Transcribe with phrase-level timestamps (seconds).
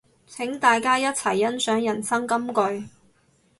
[0.25, 2.89] 請大家一齊欣賞人生金句